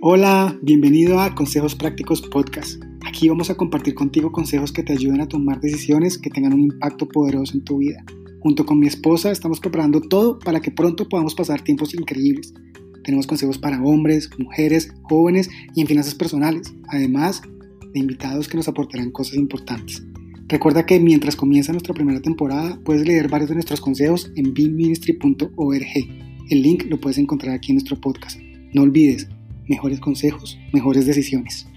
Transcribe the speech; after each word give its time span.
Hola, 0.00 0.56
bienvenido 0.62 1.18
a 1.18 1.34
Consejos 1.34 1.74
Prácticos 1.74 2.22
Podcast. 2.22 2.80
Aquí 3.04 3.28
vamos 3.28 3.50
a 3.50 3.56
compartir 3.56 3.94
contigo 3.94 4.30
consejos 4.30 4.70
que 4.70 4.84
te 4.84 4.92
ayuden 4.92 5.20
a 5.20 5.26
tomar 5.26 5.60
decisiones 5.60 6.18
que 6.18 6.30
tengan 6.30 6.52
un 6.52 6.60
impacto 6.60 7.08
poderoso 7.08 7.54
en 7.54 7.64
tu 7.64 7.78
vida. 7.78 8.04
Junto 8.38 8.64
con 8.64 8.78
mi 8.78 8.86
esposa 8.86 9.32
estamos 9.32 9.58
preparando 9.58 10.00
todo 10.00 10.38
para 10.38 10.60
que 10.60 10.70
pronto 10.70 11.08
podamos 11.08 11.34
pasar 11.34 11.62
tiempos 11.62 11.94
increíbles. 11.94 12.54
Tenemos 13.02 13.26
consejos 13.26 13.58
para 13.58 13.82
hombres, 13.82 14.30
mujeres, 14.38 14.94
jóvenes 15.02 15.50
y 15.74 15.80
en 15.80 15.88
finanzas 15.88 16.14
personales, 16.14 16.72
además 16.90 17.42
de 17.92 17.98
invitados 17.98 18.46
que 18.46 18.56
nos 18.56 18.68
aportarán 18.68 19.10
cosas 19.10 19.34
importantes. 19.34 20.00
Recuerda 20.46 20.86
que 20.86 21.00
mientras 21.00 21.34
comienza 21.34 21.72
nuestra 21.72 21.92
primera 21.92 22.22
temporada 22.22 22.80
puedes 22.84 23.04
leer 23.04 23.28
varios 23.28 23.48
de 23.48 23.56
nuestros 23.56 23.80
consejos 23.80 24.30
en 24.36 24.54
beamministry.org. 24.54 25.86
El 26.50 26.62
link 26.62 26.84
lo 26.88 27.00
puedes 27.00 27.18
encontrar 27.18 27.56
aquí 27.56 27.72
en 27.72 27.78
nuestro 27.78 28.00
podcast. 28.00 28.38
No 28.72 28.82
olvides, 28.82 29.26
mejores 29.68 30.00
consejos, 30.00 30.58
mejores 30.72 31.06
decisiones. 31.06 31.68